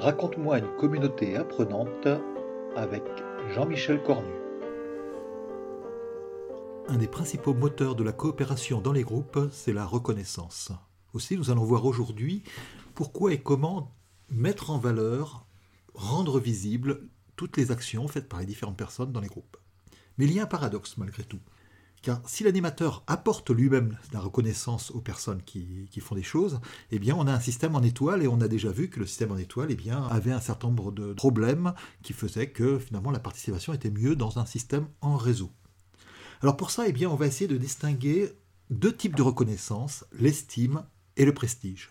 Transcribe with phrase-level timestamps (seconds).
[0.00, 2.06] Raconte-moi une communauté apprenante
[2.76, 3.02] avec
[3.52, 4.30] Jean-Michel Cornu.
[6.86, 10.70] Un des principaux moteurs de la coopération dans les groupes, c'est la reconnaissance.
[11.14, 12.44] Aussi, nous allons voir aujourd'hui
[12.94, 13.92] pourquoi et comment
[14.30, 15.46] mettre en valeur,
[15.94, 19.56] rendre visible toutes les actions faites par les différentes personnes dans les groupes.
[20.16, 21.40] Mais il y a un paradoxe malgré tout.
[22.02, 26.60] Car si l'animateur apporte lui-même la reconnaissance aux personnes qui, font des choses,
[26.92, 29.32] eh on a un système en étoile et on a déjà vu que le système
[29.32, 33.72] en étoile eh avait un certain nombre de problèmes qui faisaient que finalement la participation
[33.72, 35.50] était mieux dans un système en réseau.
[36.40, 38.32] Alors pour ça, eh bien, on va essayer de distinguer
[38.70, 40.84] deux types de reconnaissance, l'estime
[41.16, 41.90] et le prestige.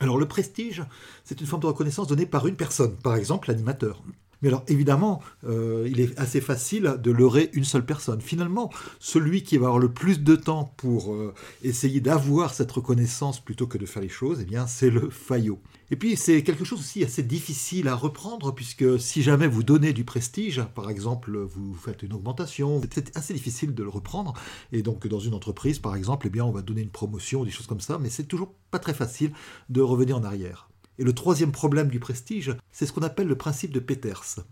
[0.00, 0.84] Alors le prestige,
[1.24, 4.02] c'est une forme de reconnaissance donnée par une personne, par exemple l'animateur.
[4.42, 8.20] Mais alors évidemment, euh, il est assez facile de leurrer une seule personne.
[8.20, 13.40] Finalement, celui qui va avoir le plus de temps pour euh, essayer d'avoir cette reconnaissance
[13.40, 15.60] plutôt que de faire les choses, eh bien c'est le faillot.
[15.90, 19.92] Et puis c'est quelque chose aussi assez difficile à reprendre puisque si jamais vous donnez
[19.92, 24.32] du prestige, par exemple vous faites une augmentation, c'est assez difficile de le reprendre.
[24.72, 27.50] Et donc dans une entreprise par exemple, eh bien on va donner une promotion, des
[27.50, 29.32] choses comme ça, mais c'est toujours pas très facile
[29.68, 30.71] de revenir en arrière.
[30.98, 34.44] Et le troisième problème du prestige, c'est ce qu'on appelle le principe de Peters.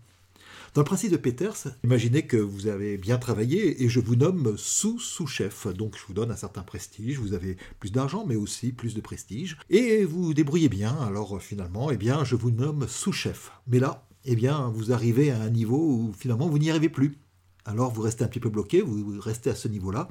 [0.73, 4.55] Dans le principe de Peters, imaginez que vous avez bien travaillé et je vous nomme
[4.57, 5.67] sous-sous-chef.
[5.67, 9.01] Donc je vous donne un certain prestige, vous avez plus d'argent mais aussi plus de
[9.01, 9.57] prestige.
[9.69, 13.51] Et vous débrouillez bien, alors finalement, eh bien, je vous nomme sous-chef.
[13.67, 17.17] Mais là, eh bien, vous arrivez à un niveau où finalement vous n'y arrivez plus.
[17.65, 20.07] Alors vous restez un petit peu bloqué, vous restez à ce niveau-là.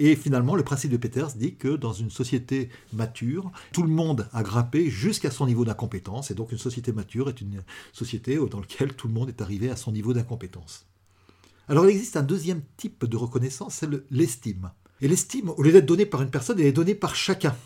[0.00, 4.28] Et finalement, le principe de Peters dit que dans une société mature, tout le monde
[4.32, 6.30] a grimpé jusqu'à son niveau d'incompétence.
[6.30, 9.70] Et donc une société mature est une société dans laquelle tout le monde est arrivé
[9.70, 10.86] à son niveau d'incompétence.
[11.68, 14.70] Alors il existe un deuxième type de reconnaissance, c'est l'estime.
[15.00, 17.56] Et l'estime, au lieu d'être donnée par une personne, elle est donnée par chacun.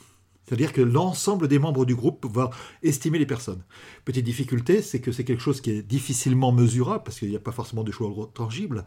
[0.44, 2.50] C'est-à-dire que l'ensemble des membres du groupe va
[2.82, 3.62] estimer les personnes.
[4.04, 7.40] Petite difficulté, c'est que c'est quelque chose qui est difficilement mesurable, parce qu'il n'y a
[7.40, 8.84] pas forcément de choix tangibles.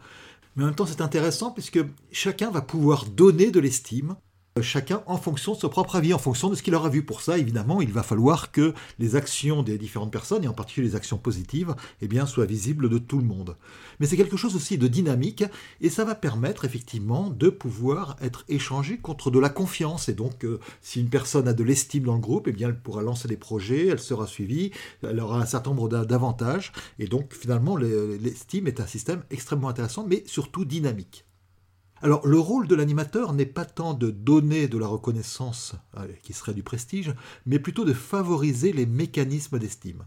[0.56, 4.16] Mais en même temps, c'est intéressant puisque chacun va pouvoir donner de l'estime
[4.62, 7.02] chacun en fonction de son propre avis, en fonction de ce qu'il aura vu.
[7.02, 10.88] Pour ça, évidemment, il va falloir que les actions des différentes personnes, et en particulier
[10.88, 13.56] les actions positives, eh bien, soient visibles de tout le monde.
[14.00, 15.44] Mais c'est quelque chose aussi de dynamique,
[15.80, 20.08] et ça va permettre effectivement de pouvoir être échangé contre de la confiance.
[20.08, 22.80] Et donc, euh, si une personne a de l'estime dans le groupe, eh bien, elle
[22.80, 24.70] pourra lancer des projets, elle sera suivie,
[25.02, 26.72] elle aura un certain nombre d'avantages.
[26.98, 31.26] Et donc, finalement, l'estime est un système extrêmement intéressant, mais surtout dynamique.
[32.02, 36.34] Alors le rôle de l'animateur n'est pas tant de donner de la reconnaissance, euh, qui
[36.34, 37.14] serait du prestige,
[37.46, 40.04] mais plutôt de favoriser les mécanismes d'estime.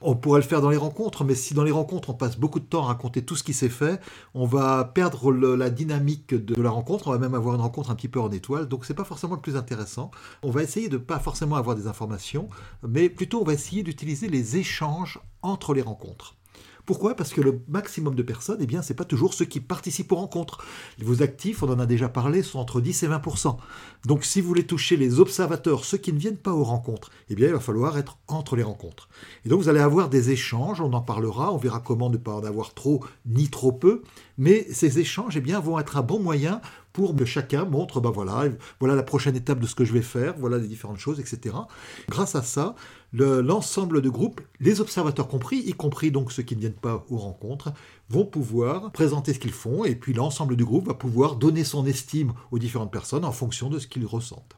[0.00, 2.60] On pourrait le faire dans les rencontres, mais si dans les rencontres on passe beaucoup
[2.60, 4.00] de temps à raconter tout ce qui s'est fait,
[4.34, 7.94] on va perdre la dynamique de la rencontre, on va même avoir une rencontre un
[7.94, 10.10] petit peu en étoile, donc c'est pas forcément le plus intéressant.
[10.42, 12.48] On va essayer de pas forcément avoir des informations,
[12.86, 16.36] mais plutôt on va essayer d'utiliser les échanges entre les rencontres.
[16.86, 17.14] Pourquoi?
[17.14, 20.64] Parce que le maximum de personnes, eh bien, pas toujours ceux qui participent aux rencontres.
[21.00, 23.56] Vos actifs, on en a déjà parlé, sont entre 10 et 20%
[24.04, 27.34] Donc, si vous voulez toucher les observateurs, ceux qui ne viennent pas aux rencontres, eh
[27.34, 29.08] bien, il va falloir être entre les rencontres.
[29.44, 32.34] Et donc, vous allez avoir des échanges, on en parlera, on verra comment ne pas
[32.34, 34.02] en avoir trop ni trop peu,
[34.38, 36.60] mais ces échanges, eh vont être un bon moyen
[36.92, 38.48] pour que chacun montre, ben voilà,
[38.80, 41.56] la prochaine étape de ce que je vais faire, voilà les différentes choses, etc.
[42.08, 42.74] Grâce à ça,
[43.12, 47.18] l'ensemble de groupes, les observateurs compris, y compris donc ceux qui ne viennent pas aux
[47.18, 47.72] rencontres,
[48.10, 51.84] vont pouvoir présenter ce qu'ils font, et puis l'ensemble du groupe va pouvoir donner son
[51.86, 54.56] estime aux différentes personnes en fonction de ce qu'ils ressentent.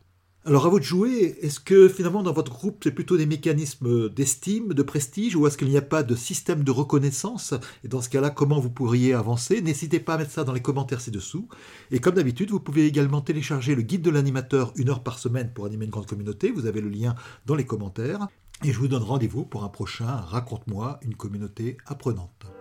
[0.48, 4.08] Alors à vous de jouer, est-ce que finalement dans votre groupe c'est plutôt des mécanismes
[4.08, 7.52] d'estime, de prestige, ou est-ce qu'il n'y a pas de système de reconnaissance?
[7.82, 9.60] Et dans ce cas-là, comment vous pourriez avancer?
[9.60, 11.48] N'hésitez pas à mettre ça dans les commentaires ci-dessous.
[11.90, 15.50] Et comme d'habitude, vous pouvez également télécharger le guide de l'animateur une heure par semaine
[15.52, 16.52] pour animer une grande communauté.
[16.52, 18.28] Vous avez le lien dans les commentaires.
[18.62, 22.55] Et je vous donne rendez-vous pour un prochain Raconte-moi une communauté apprenante.